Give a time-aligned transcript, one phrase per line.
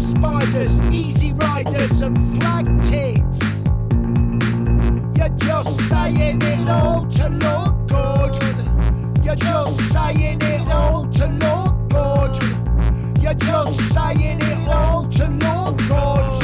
[0.00, 3.64] spiders, easy riders, and flag tits.
[5.16, 9.24] You're just saying it all to look good.
[9.24, 13.22] You're just saying it all to look good.
[13.22, 16.42] You're just saying it all to look good.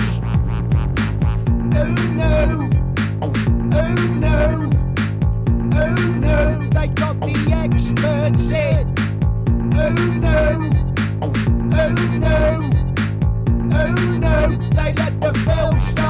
[1.78, 2.71] Oh no.
[3.23, 3.33] Oh
[4.25, 4.71] no.
[5.75, 6.69] Oh no.
[6.71, 8.94] They got the experts in.
[9.75, 9.91] Oh
[10.21, 10.86] no.
[13.95, 14.49] No.
[14.71, 16.06] They let the film stars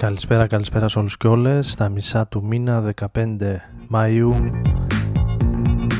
[0.00, 1.72] Καλησπέρα, καλησπέρα σε όλους και όλες.
[1.72, 3.36] Στα μισά του μήνα 15
[3.92, 4.50] Μαΐου.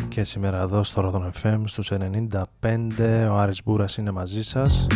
[0.08, 4.86] Και σήμερα εδώ στο Ρόδον FM στους 95 ο Άρης Μπούρας είναι μαζί σας.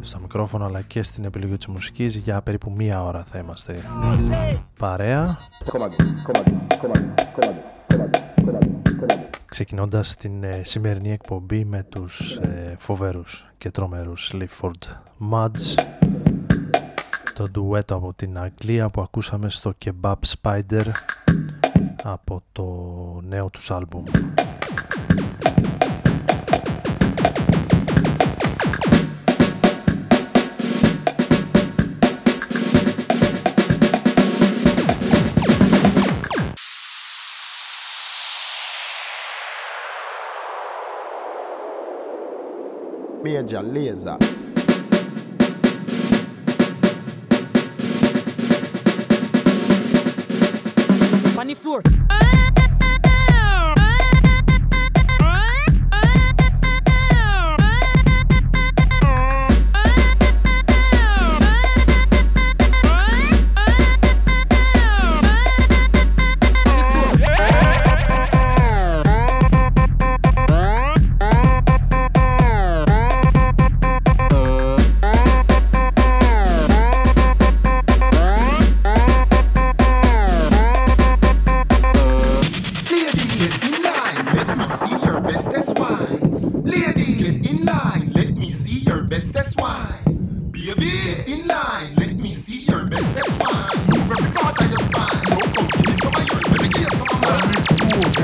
[0.00, 3.76] Στο μικρόφωνο αλλά και στην επιλογή της μουσικής για περίπου μία ώρα θα είμαστε
[4.78, 5.38] παρέα.
[9.46, 14.88] Ξεκινώντας την ε, σημερινή εκπομπή με τους ε, φοβερούς και τρομερούς Sleaford
[15.30, 15.94] Muds
[17.36, 20.84] το ντουέτο από την Αγγλία που ακούσαμε στο Kebab Spider
[22.02, 22.64] από το
[23.28, 24.04] νέο τους άλμπουμ.
[43.24, 44.45] Major Laser.
[51.46, 52.25] on the floor.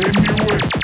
[0.05, 0.82] Anyway.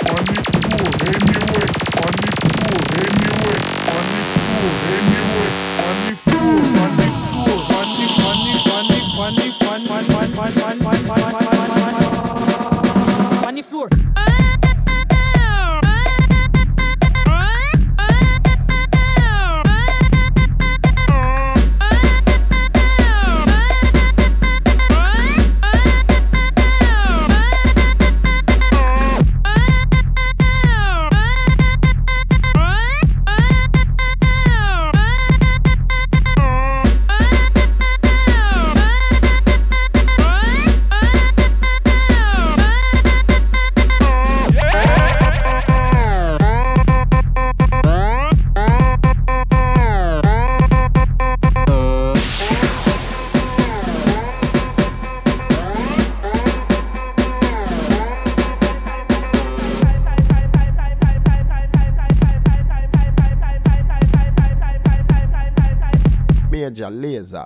[66.90, 67.44] Beleza.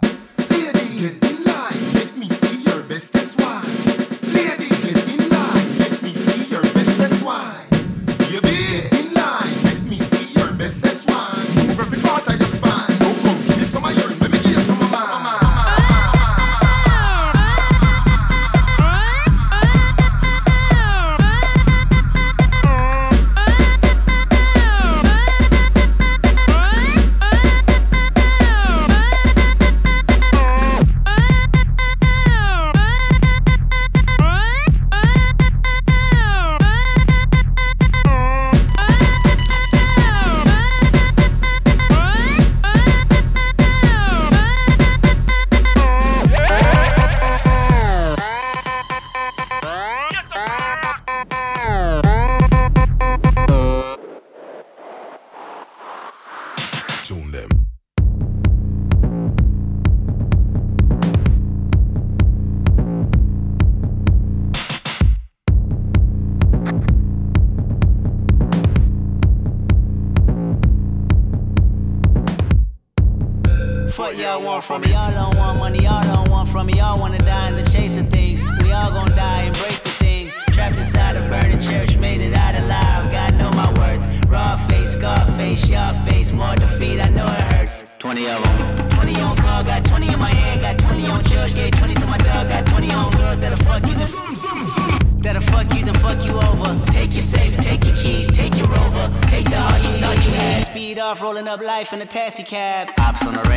[102.13, 102.93] taxi cab.
[103.27, 103.52] On the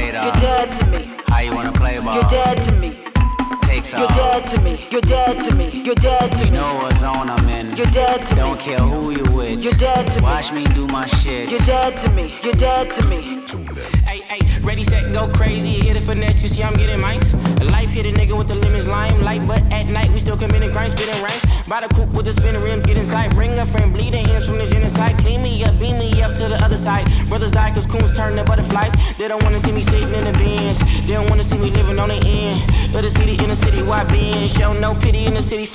[29.30, 29.46] floor.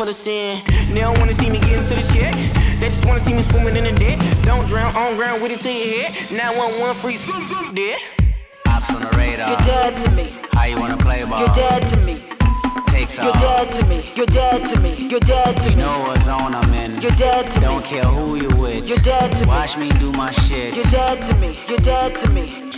[0.01, 0.65] for the sin.
[0.95, 2.33] They don't wanna see me get into the check.
[2.81, 4.19] They just wanna see me swimming in the debt.
[4.45, 6.33] Don't drown on ground with it to your head.
[6.33, 8.01] 911 free zoom zoom dead.
[8.67, 9.51] Ops on the radar.
[9.51, 10.33] You're dead to me.
[10.55, 11.41] How you wanna play ball?
[11.41, 12.25] You're dead to me.
[12.87, 13.25] Takes off.
[13.27, 14.11] You're dead to me.
[14.17, 14.93] You're dead to me.
[15.11, 15.83] You're dead to you me.
[15.83, 17.03] You know what zone I'm in.
[17.03, 17.67] You're dead to me.
[17.67, 17.89] Don't me.
[17.89, 18.87] care who you with.
[18.87, 19.91] You're dead to Watch me.
[19.91, 20.75] me do my shit.
[20.75, 21.59] You're dead to me.
[21.69, 22.71] You're dead to me.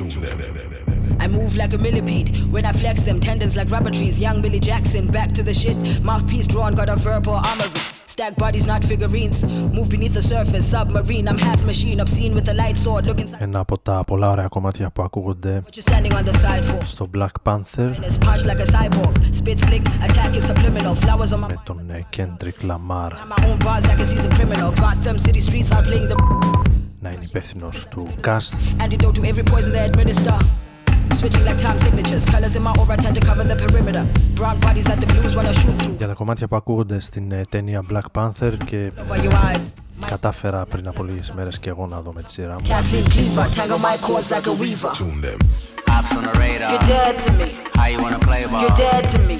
[1.21, 4.15] I move like a millipede when I flex them tendons like rubber trees.
[4.19, 5.77] Young Billy Jackson, back to the shit.
[6.03, 7.81] Mouthpiece drawn, got a verbal armory.
[8.05, 9.37] Stack bodies, not figurines.
[9.77, 11.27] Move beneath the surface, submarine.
[11.27, 13.05] I'm half machine, obscene with the light sword.
[13.05, 13.41] Look inside.
[13.41, 16.77] Ένα από τα πολλά ωραία κομμάτια που ακούγονται What you standing on the side for?
[16.83, 19.15] στο Black Panther And it's punch like a cyborg.
[19.35, 20.95] Spit slick, attack is subliminal.
[20.95, 24.33] Flowers on my με τον ε, Kendrick Lamar Got my own bars like a seasoned
[24.37, 24.71] criminal.
[24.71, 26.15] Gotham City streets are playing the
[26.99, 28.53] να είναι υπεύθυνο του cast
[31.12, 31.44] Antidote to every poison they administer.
[31.44, 34.04] Switching like time signatures, colors in my aura tend to cover the perimeter.
[34.38, 35.96] Brown bodies that the blues wanna shoot through.
[35.96, 39.62] για τα κομμάτια που ακούγονται στην ε, ταινία Black Panther και Over your eyes.
[40.06, 43.46] κατάφερα πριν από λίγες μέρες και εγώ να δω με τη σειρά μου Kathleen Cleaver,
[43.56, 44.92] tangle my chords like a weaver.
[45.98, 46.70] Ops on the radar.
[46.72, 47.46] You're dead to me.
[47.78, 48.62] How you wanna play ball?
[48.62, 49.36] You're dead to me.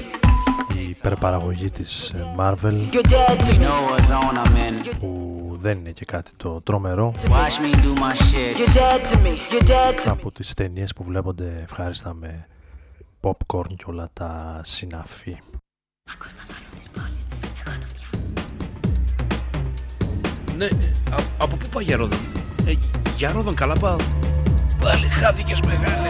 [0.77, 3.63] η υπερπαραγωγή της ε, Marvel You're dead to You me.
[3.65, 4.95] know what zone I'm in.
[4.99, 5.32] που
[5.63, 8.57] δεν είναι και κάτι το τρομερό Watch me do my shit.
[8.57, 9.33] You're dead to me.
[9.51, 10.09] You're dead to me.
[10.09, 12.47] από τις ταινίες που βλέπονται ευχάριστα με
[13.21, 15.37] popcorn και όλα τα συναφή.
[20.57, 22.19] Ναι, α, από πού πάει για Ρόδον;
[22.65, 22.73] Ε,
[23.17, 23.97] για Ρόδον καλά πάω.
[24.79, 26.09] Πάλι χάθηκες μεγάλε.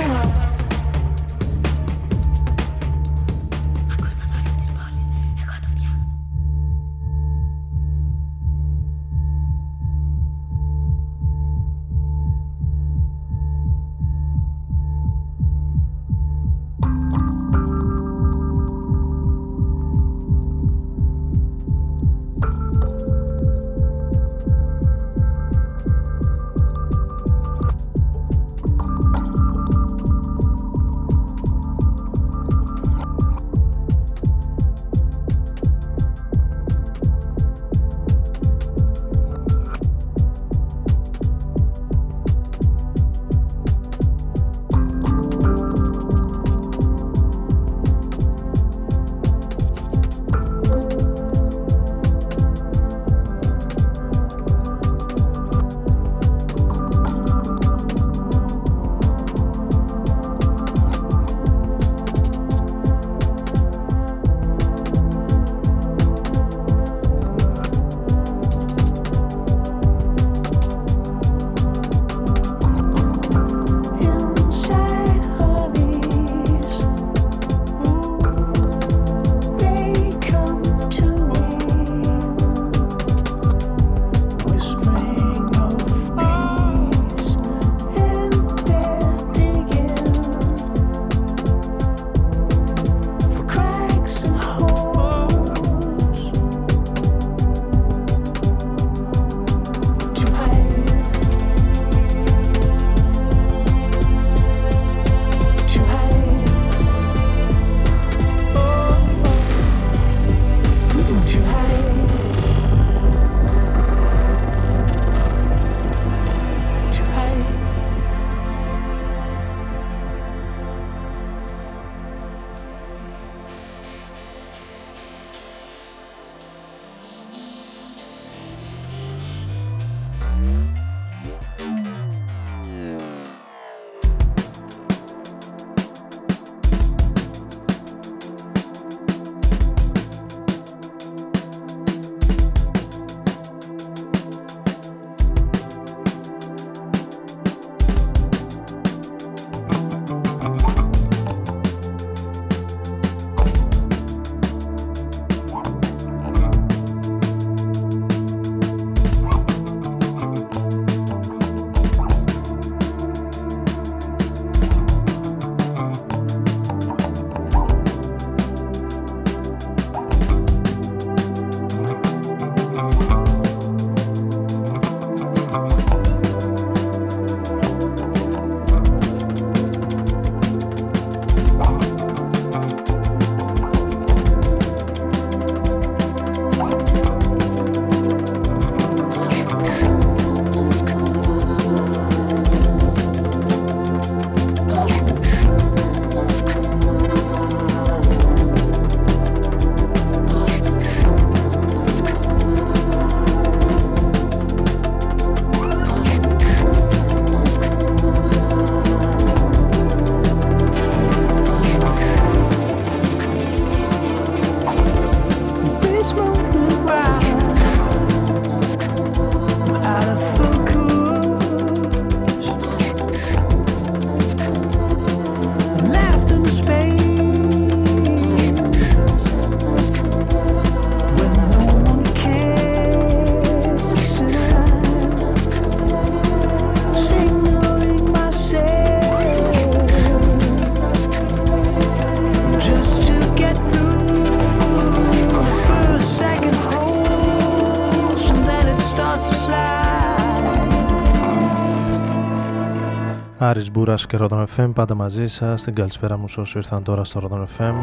[253.46, 255.64] Άρης Μπούρας και Ρόδον FM πάντα μαζί σας.
[255.64, 257.74] Την καλησπέρα μου όσοι ήρθαν τώρα στο Ρόδον FM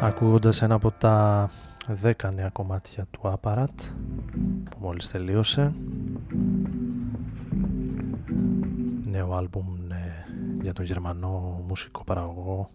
[0.00, 1.48] ακούγοντας ένα από τα
[2.02, 3.88] 10 νέα κομμάτια του Apparat
[4.70, 5.72] που μόλις τελείωσε.
[9.10, 10.24] Νέο άλμπουμ ναι,
[10.62, 12.70] για τον γερμανό μουσικό παραγωγό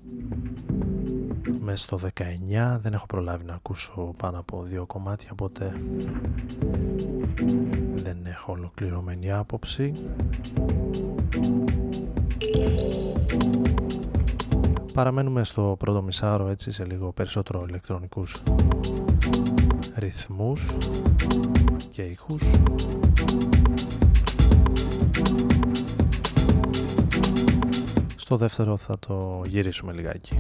[1.60, 5.76] μέσα στο 19 δεν έχω προλάβει να ακούσω πάνω από δύο κομμάτια οπότε
[7.96, 9.94] δεν έχω ολοκληρωμένη άποψη
[14.94, 18.42] Παραμένουμε στο πρώτο μισάρο έτσι σε λίγο περισσότερο ηλεκτρονικούς
[19.96, 20.72] ρυθμούς
[21.90, 22.44] και ήχους.
[28.26, 30.40] Στο δεύτερο θα το γυρίσουμε λιγάκι.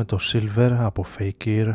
[0.00, 0.18] ακούσαμε το
[0.54, 1.74] Silver από Fake Ear,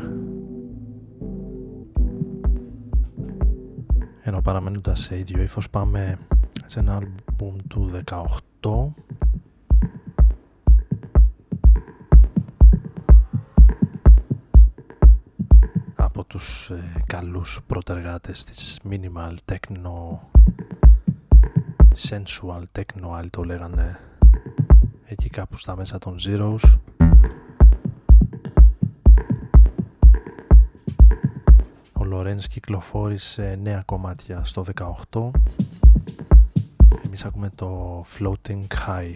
[4.21, 6.17] ενώ παραμένοντας σε ίδιο ύφος πάμε
[6.65, 7.89] σε ένα άλμπουμ του
[8.61, 8.91] 18
[15.95, 20.17] από τους ε, καλούς πρωτεργάτες της minimal techno
[22.09, 23.99] sensual techno άλλοι το λέγανε
[25.05, 26.92] εκεί κάπου στα μέσα των zeros.
[32.33, 34.65] Ο Λορένς κυκλοφόρησε νέα κομμάτια στο
[35.11, 35.29] 18
[37.05, 39.13] εμείς ακούμε το Floating High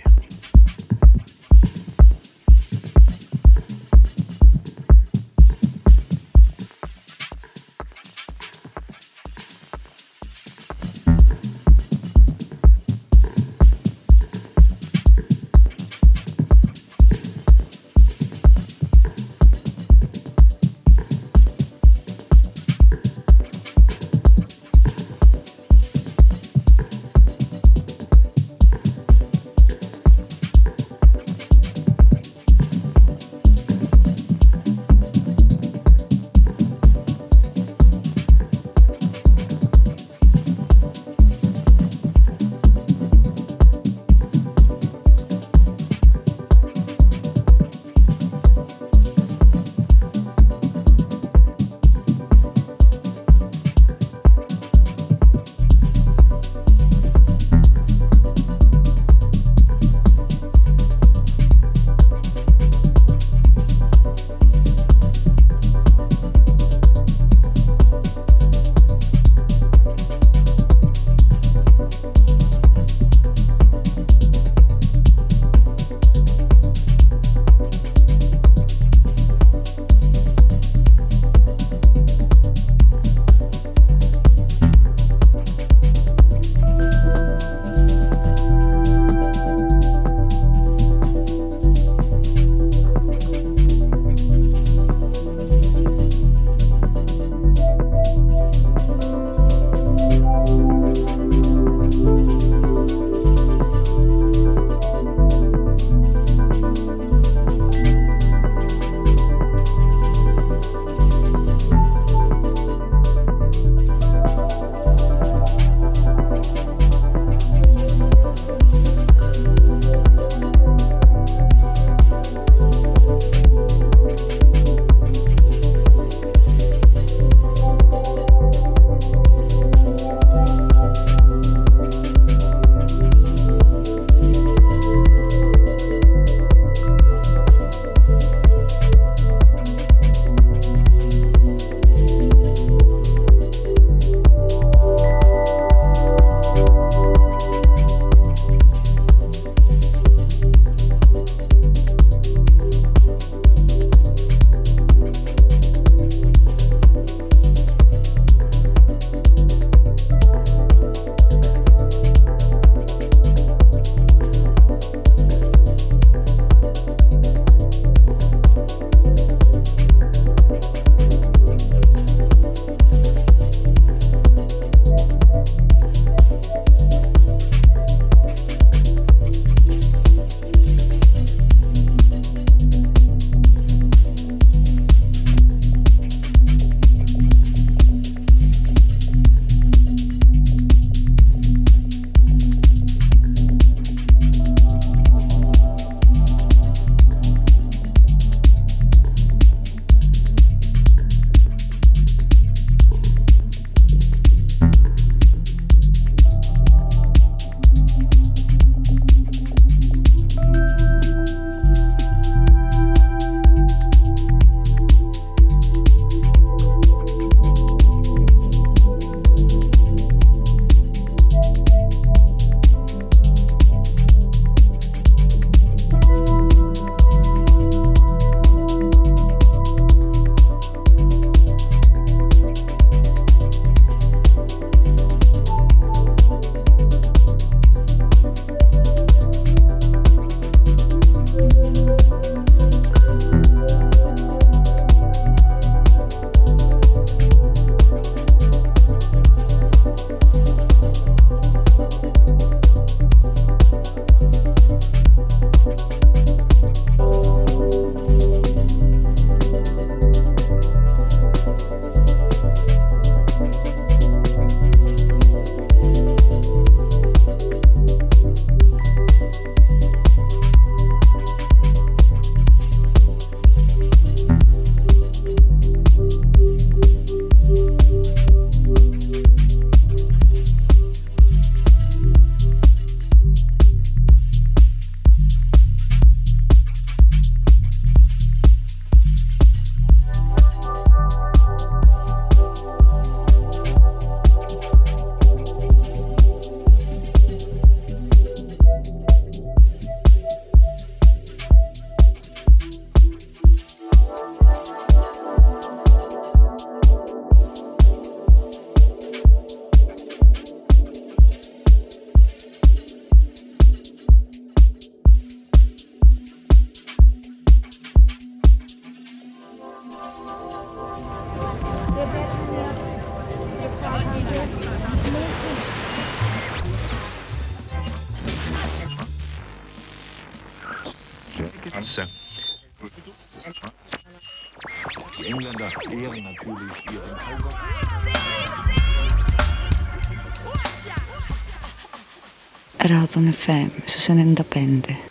[343.17, 345.06] een fem, ze zijn independent.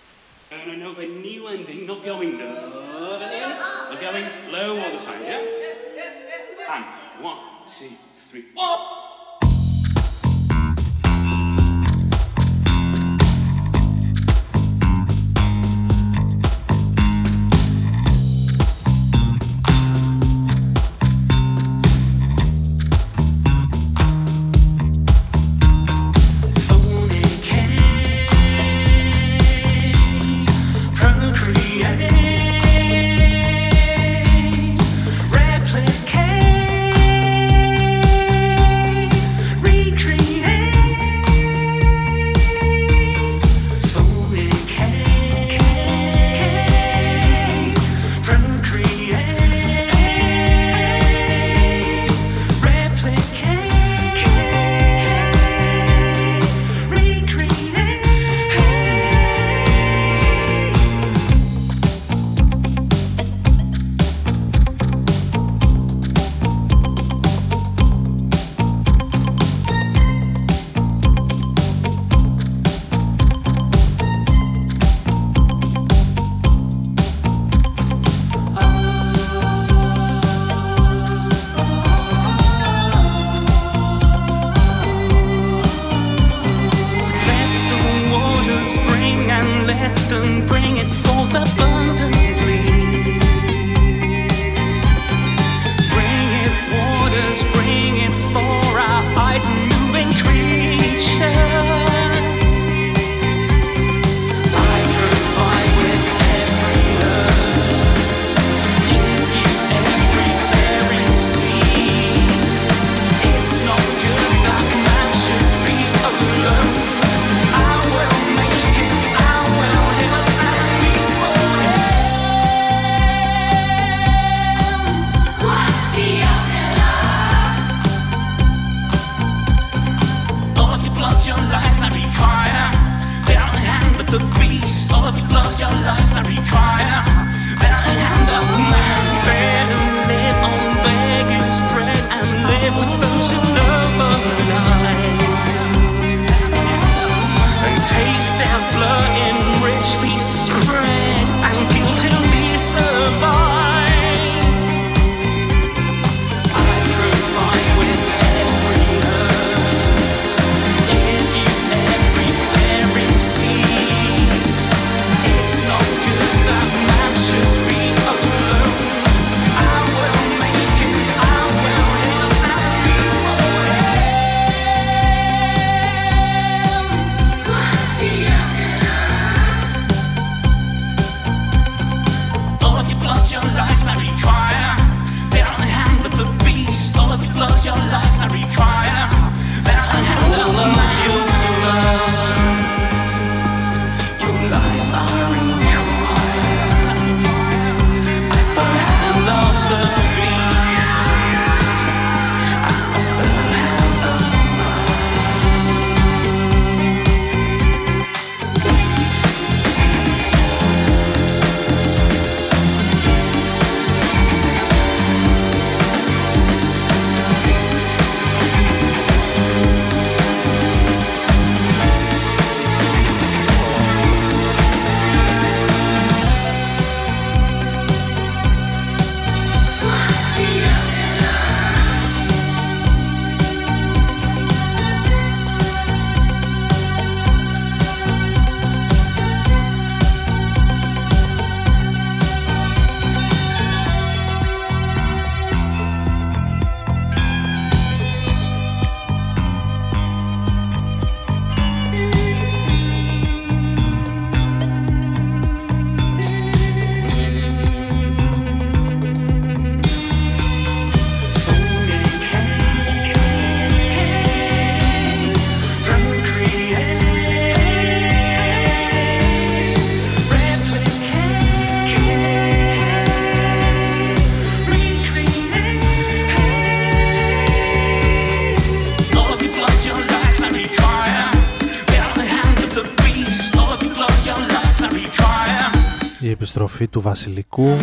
[286.56, 287.76] Η στροφή του Βασιλικού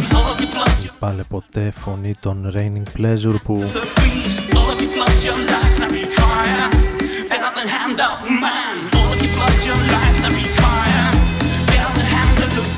[0.82, 3.72] και πάλι ποτέ φωνή των Raining Pleasure που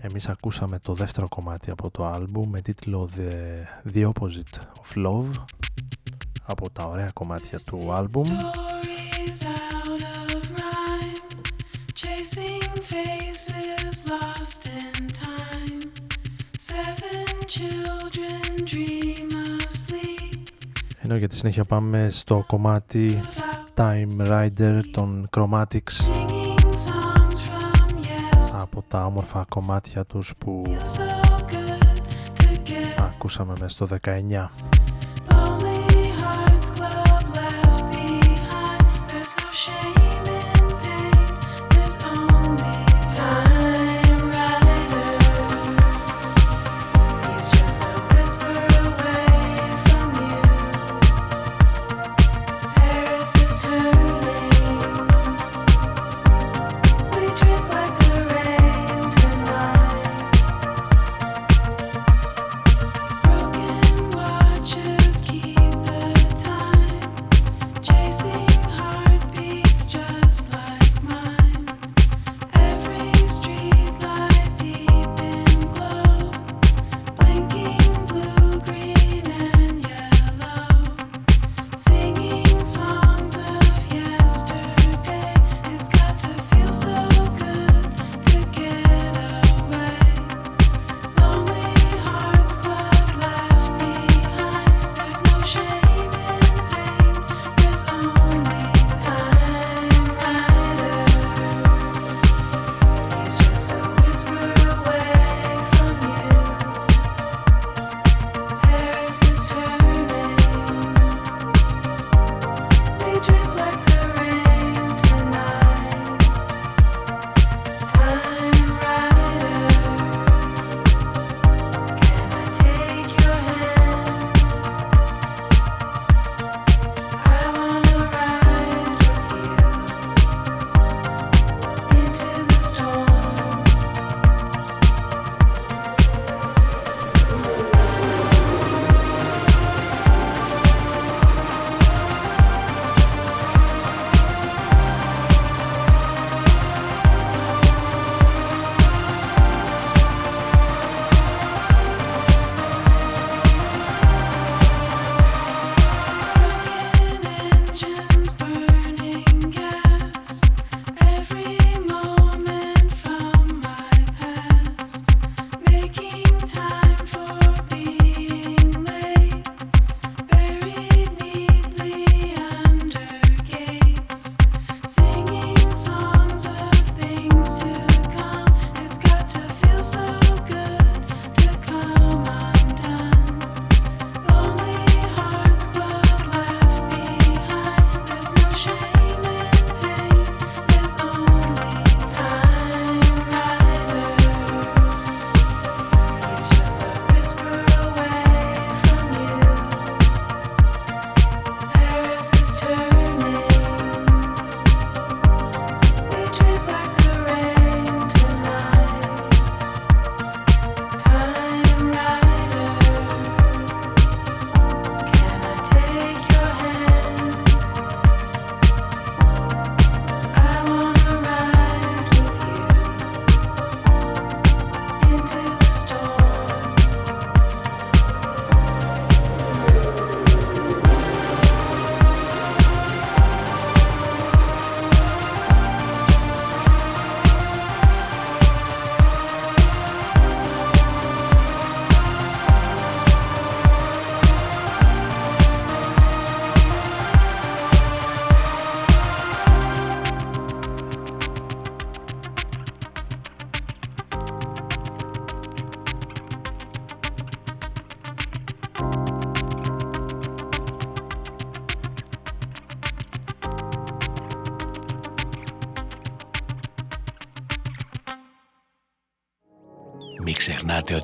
[0.10, 5.30] Εμείς ακούσαμε το δεύτερο κομμάτι από το άλμπουμ με τίτλο The, The Opposite of Love
[6.46, 10.02] από τα ωραία κομμάτια του άλμπουμ Stories out
[10.34, 11.22] of rhyme.
[12.02, 15.80] Chasing faces lost in time.
[16.70, 20.40] Seven children dream of sleep.
[21.02, 23.20] ενώ για τη συνέχεια πάμε στο κομμάτι
[23.76, 26.39] Time Rider των Chromatics
[28.90, 31.02] τα όμορφα κομμάτια τους που So
[31.52, 31.98] good
[32.38, 35.69] to get ακούσαμε μέσα στο 19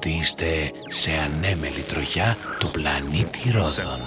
[0.09, 3.99] είστε σε ανέμελη τροχιά του πλανήτη Ρόδων.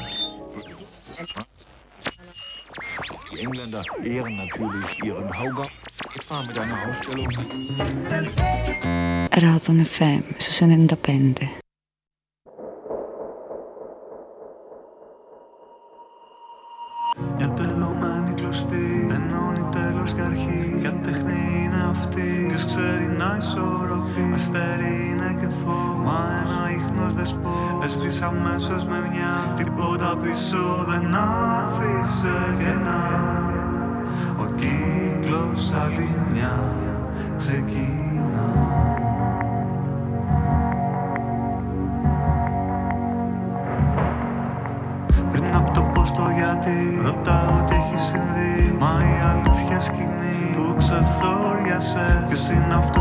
[9.41, 11.68] Ρόδων FM, στους 95.
[28.59, 33.03] Αμέσως με μια Τίποτα πίσω δεν άφησε κενά
[34.41, 36.61] Ο κύκλος άλλη μια
[37.37, 38.49] ξεκινά.
[45.31, 50.75] Πριν από το πώς το γιατί Ρωτάω τι έχει συμβεί Μα η αλήθεια σκηνή Που
[50.77, 52.25] ξεθόριασε.
[52.29, 52.98] Ποιος είναι αυτός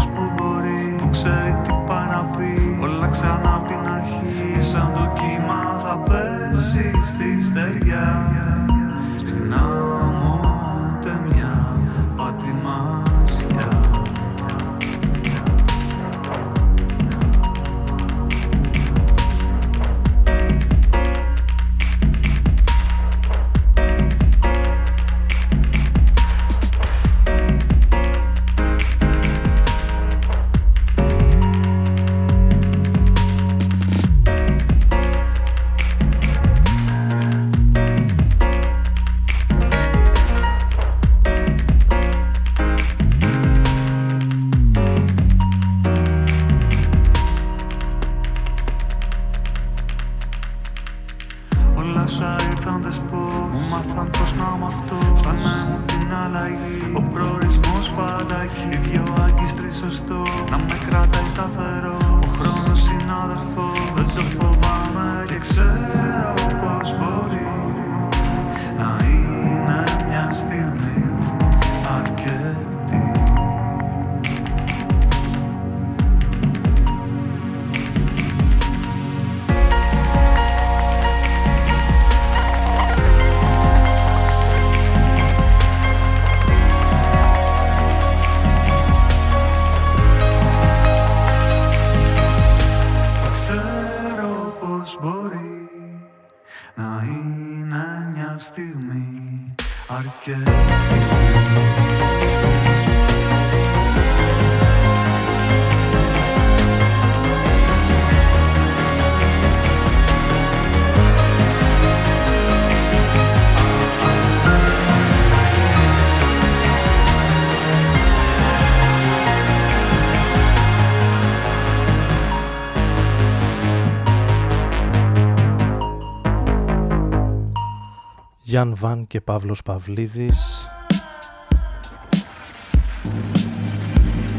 [128.57, 130.69] Γιάν Βαν και Παύλος Παυλίδης.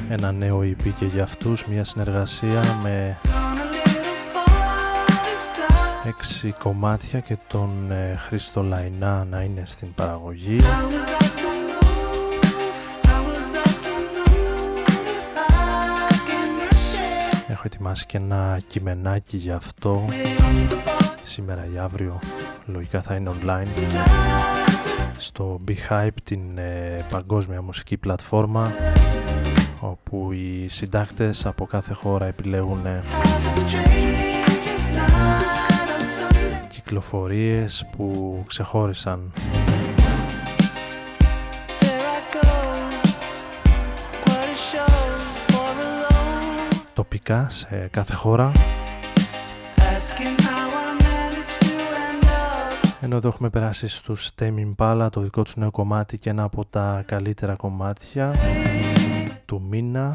[0.09, 3.19] Ένα νέο EP και για αυτούς μια συνεργασία με
[6.07, 10.59] έξι κομμάτια και τον ε, Χρήστο Λαϊνά να είναι στην παραγωγή.
[17.49, 20.05] Έχω ετοιμάσει και ένα κειμενάκι για αυτό
[21.29, 22.18] σήμερα ή αύριο
[22.66, 23.97] λογικά θα είναι online.
[25.16, 28.72] Στο BeHype την ε, παγκόσμια μουσική πλατφόρμα
[29.81, 33.03] όπου οι συντάκτες από κάθε χώρα επιλέγουν ε,
[36.68, 39.33] κυκλοφορίες που ξεχώρισαν.
[46.95, 48.53] Τοπικά σε κάθε χώρα
[53.01, 56.64] ενώ εδώ έχουμε περάσει στους Tame Impala το δικό τους νέο κομμάτι και ένα από
[56.64, 58.34] τα καλύτερα κομμάτια
[59.44, 60.14] του μήνα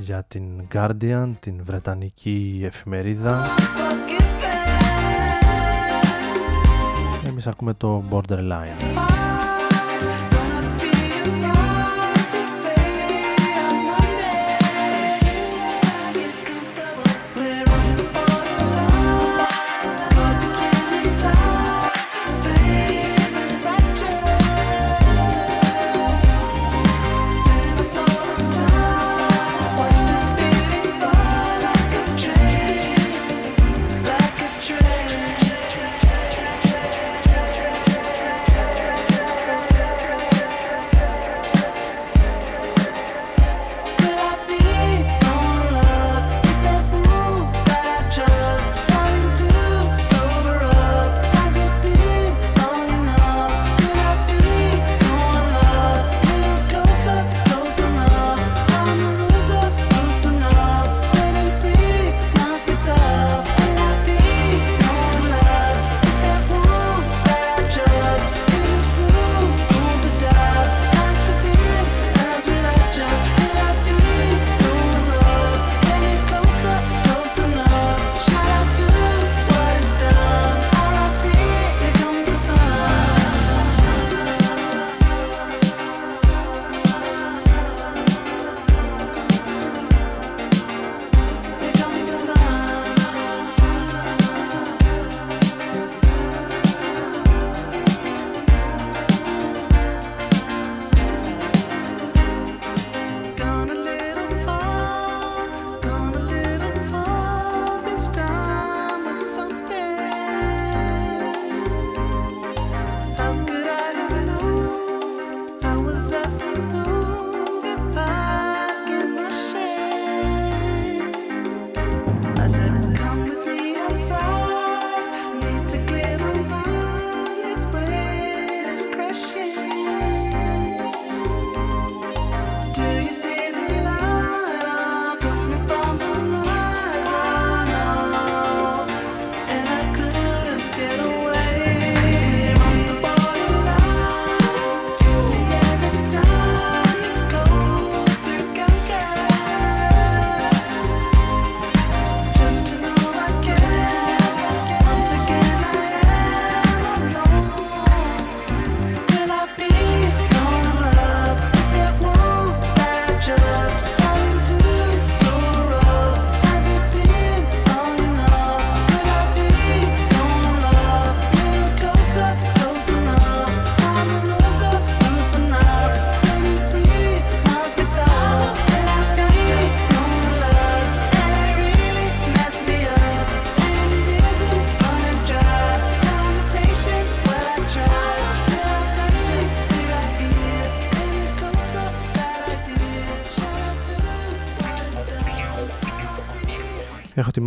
[0.00, 0.42] για την
[0.74, 3.42] Guardian, την βρετανική εφημερίδα.
[7.26, 9.07] Εμείς ακούμε το Borderline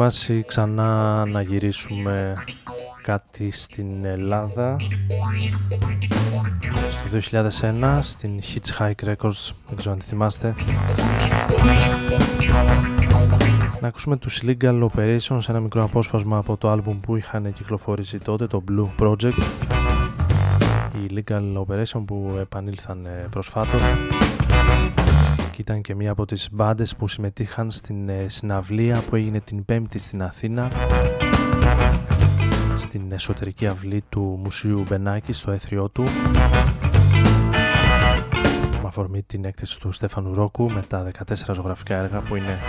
[0.05, 2.33] ετοιμάσει ξανά να γυρίσουμε
[3.03, 4.75] κάτι στην Ελλάδα.
[6.89, 10.53] Στο 2001 στην Hitchhike Records δεν ξέρω αν τη θυμάστε.
[13.81, 18.47] Να ακούσουμε τους Legal Operations ένα μικρό απόσπασμα από το άλμπουμ που είχαν κυκλοφορήσει τότε
[18.47, 19.43] το Blue Project.
[20.95, 23.81] Οι Legal Operation που επανήλθαν προσφάτως
[25.51, 29.65] και ήταν και μία από τις μπάντες που συμμετείχαν στην ε, συναυλία που έγινε την
[29.65, 30.71] Πέμπτη στην Αθήνα
[32.75, 36.03] στην εσωτερική αυλή του Μουσείου Μπενάκη στο έθριό του
[38.81, 42.59] με αφορμή την έκθεση του Στέφανου Ρόκου με τα 14 ζωγραφικά έργα που είναι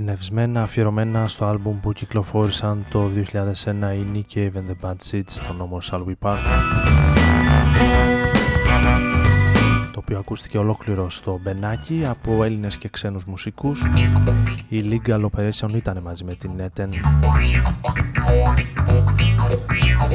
[0.00, 3.24] εμπνευσμένα αφιερωμένα στο άλμπουμ που κυκλοφόρησαν το 2001
[3.94, 6.38] η Nick Cave and the Bad Seeds στο νόμο Shall We Park
[9.92, 13.82] το οποίο ακούστηκε ολόκληρο στο Μπενάκι από Έλληνες και ξένους μουσικούς.
[14.68, 16.88] Η Legal Operation ήταν μαζί με την Eten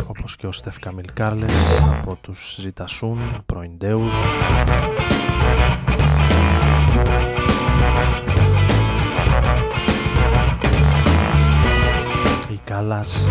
[0.07, 4.13] όπως και ο Στεφ Καμιλ Κάρλες από τους Ζητασούν, Προϊντέους
[12.65, 13.27] Κάλλας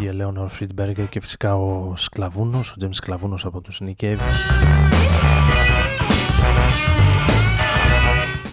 [0.00, 4.22] η Ελέονορ Φριντμπέργκερ και φυσικά ο Σκλαβούνος, ο Τζέμις Σκλαβούνος από τους Νικέβι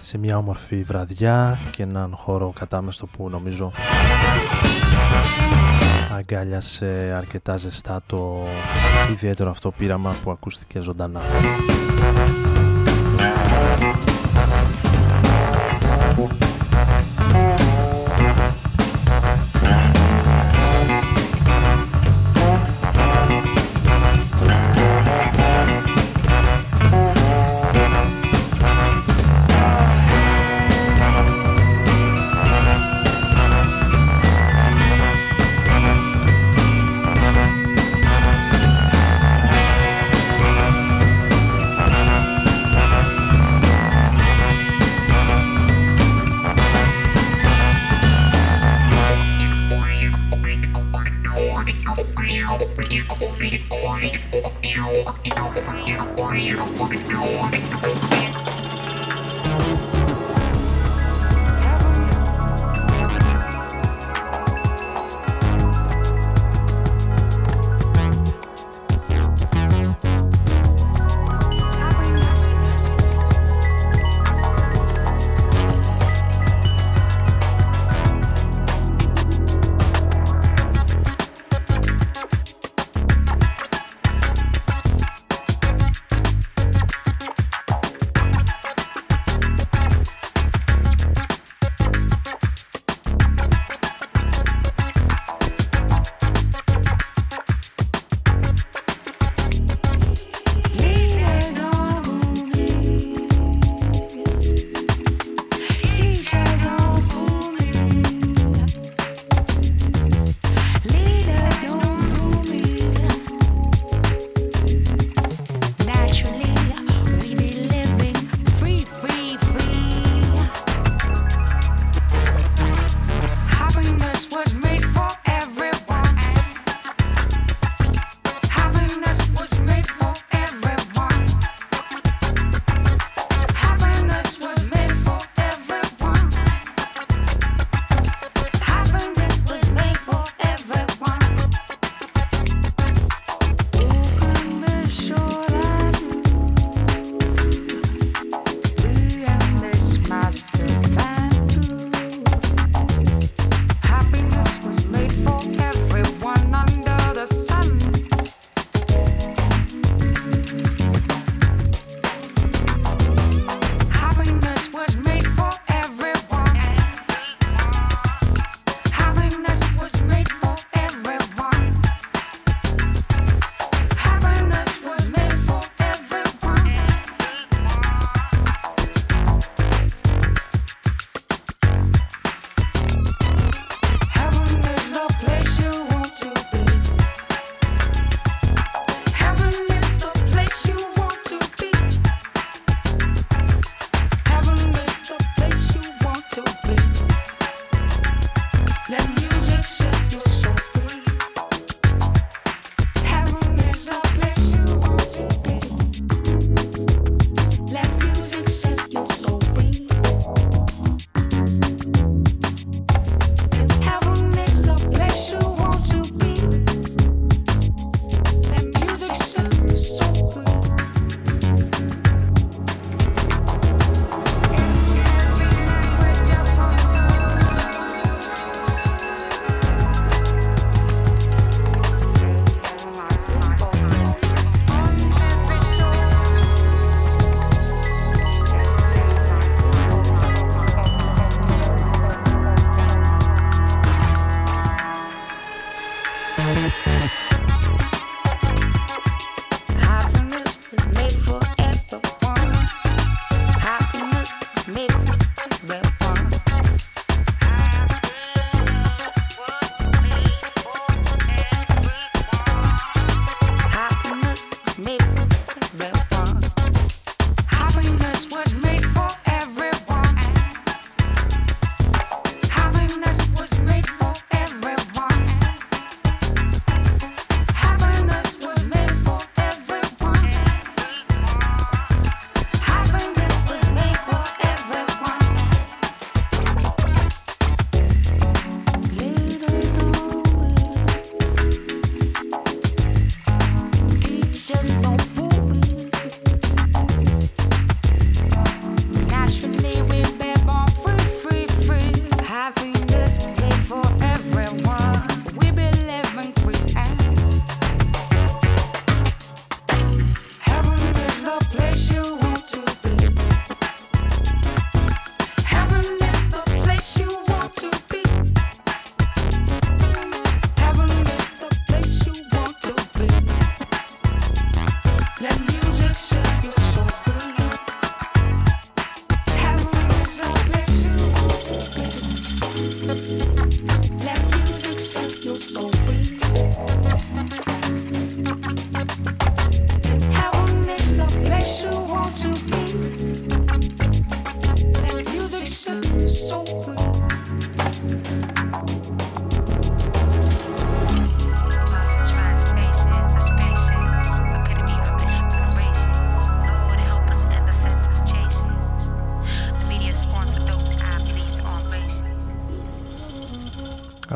[0.02, 3.72] σε μια όμορφη βραδιά και έναν χώρο κατάμεστο που νομίζω
[6.18, 8.44] αγκάλιασε αρκετά ζεστά το
[9.12, 11.22] ιδιαίτερο αυτό πείραμα που ακούστηκε ζωντανά.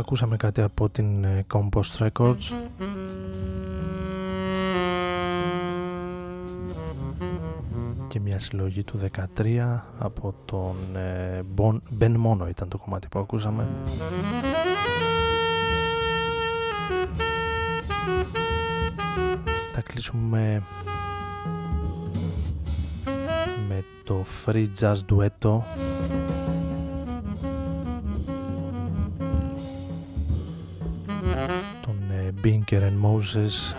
[0.06, 2.56] Ακούσαμε κάτι από την ε, Compost Records.
[8.08, 9.00] Και μια συλλογή του
[9.36, 11.44] 13 από τον ε,
[12.00, 13.68] Ben Mono ήταν το κομμάτι που ακούσαμε.
[19.74, 20.64] Θα κλείσουμε
[23.68, 25.60] με το Free Jazz Duetto
[32.44, 33.76] Binker and Moses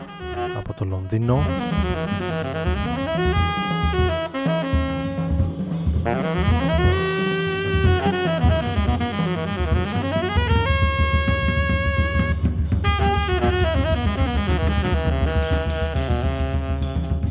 [0.59, 1.39] από το Λονδίνο.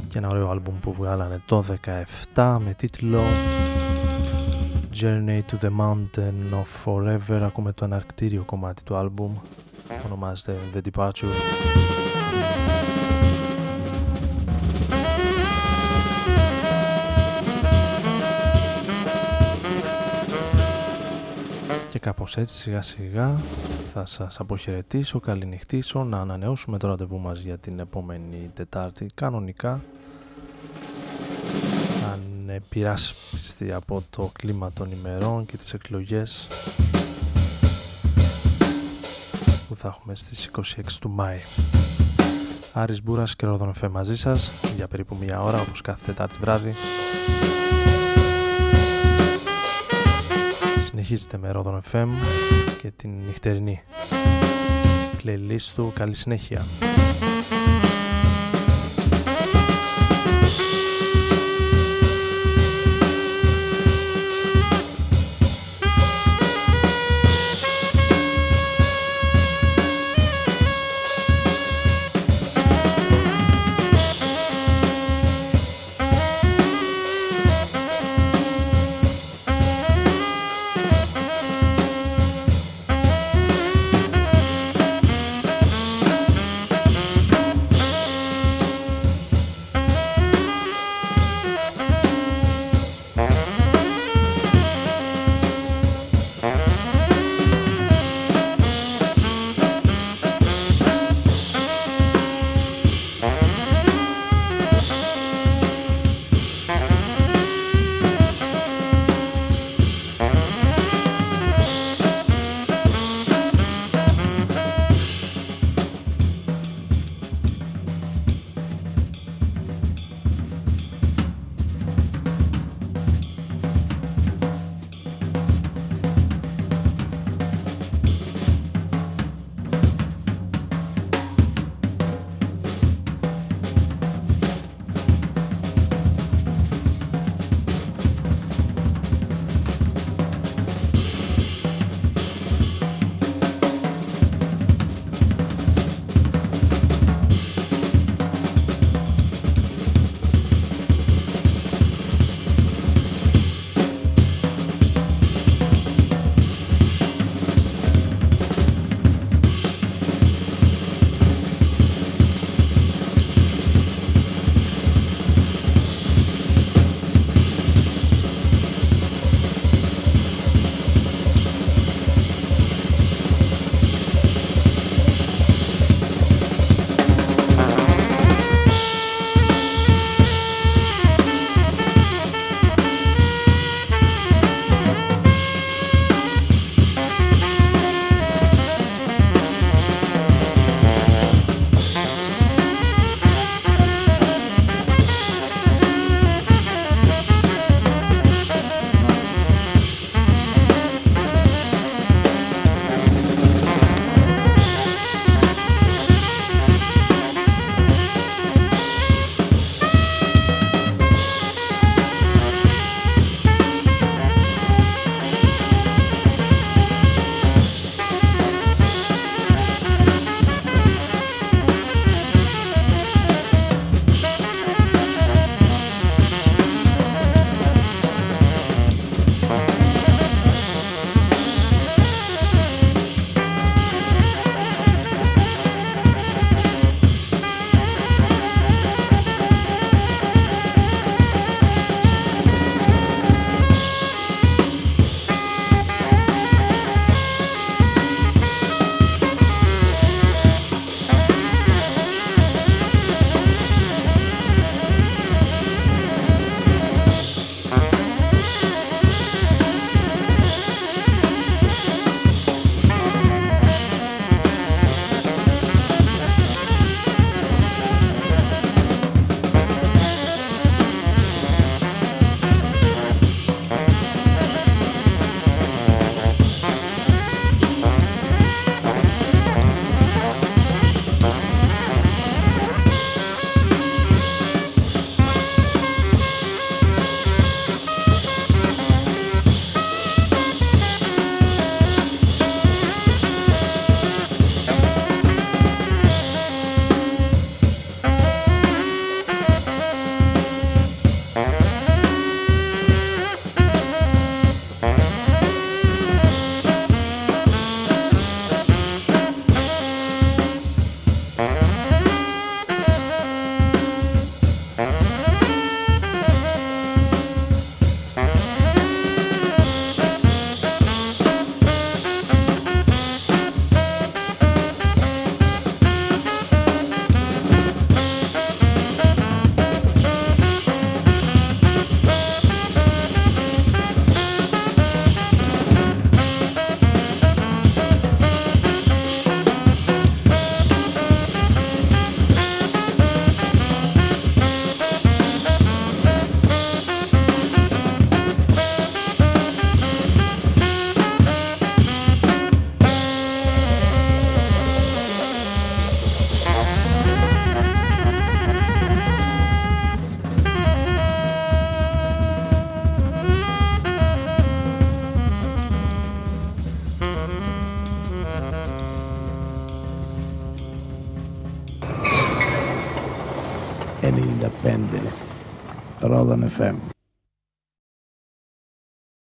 [0.08, 1.64] Και ένα ωραίο άλμπουμ που βγάλανε το
[2.34, 3.22] 17 με τίτλο
[5.02, 7.42] Journey to the Mountain of Forever.
[7.42, 9.36] Ακούμε το αναρκτήριο κομμάτι του άλμπουμ
[10.06, 11.28] ονομάζεται The Departure.
[21.90, 23.40] Και κάπως έτσι σιγά σιγά
[23.94, 29.06] θα σας αποχαιρετήσω, καληνυχτήσω, να ανανεώσουμε το ραντεβού μας για την επόμενη Τετάρτη.
[29.14, 29.84] Κανονικά
[32.12, 36.48] αν πειράσπιστη από το κλίμα των ημερών και τις εκλογές
[39.74, 41.38] που θα έχουμε στις 26 του Μάη.
[42.74, 46.74] Άρης Μπούρας και Ρόδον Εφέ μαζί σας για περίπου μία ώρα όπως κάθε Τετάρτη βράδυ.
[50.80, 52.08] Συνεχίζετε με Ρόδον FM
[52.82, 53.82] και την νυχτερινή
[55.24, 55.92] playlist του.
[55.96, 56.66] Καλή συνέχεια.